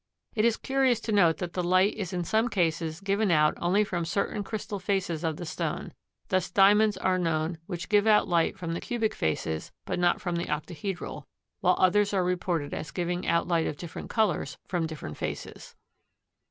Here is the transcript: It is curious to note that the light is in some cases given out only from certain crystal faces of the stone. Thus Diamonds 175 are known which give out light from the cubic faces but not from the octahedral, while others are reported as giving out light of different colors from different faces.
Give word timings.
It 0.33 0.45
is 0.45 0.57
curious 0.57 0.99
to 1.01 1.11
note 1.11 1.37
that 1.37 1.53
the 1.53 1.61
light 1.61 1.93
is 1.93 2.11
in 2.11 2.23
some 2.23 2.49
cases 2.49 3.01
given 3.01 3.29
out 3.29 3.53
only 3.57 3.83
from 3.83 4.03
certain 4.03 4.43
crystal 4.43 4.79
faces 4.79 5.23
of 5.23 5.37
the 5.37 5.45
stone. 5.45 5.93
Thus 6.29 6.49
Diamonds 6.49 6.97
175 6.97 7.05
are 7.05 7.23
known 7.51 7.59
which 7.67 7.87
give 7.87 8.07
out 8.07 8.27
light 8.27 8.57
from 8.57 8.73
the 8.73 8.81
cubic 8.81 9.13
faces 9.13 9.71
but 9.85 9.99
not 9.99 10.19
from 10.19 10.37
the 10.37 10.45
octahedral, 10.45 11.25
while 11.59 11.75
others 11.77 12.15
are 12.15 12.23
reported 12.23 12.73
as 12.73 12.89
giving 12.89 13.27
out 13.27 13.47
light 13.47 13.67
of 13.67 13.77
different 13.77 14.09
colors 14.09 14.57
from 14.67 14.87
different 14.87 15.17
faces. 15.17 15.75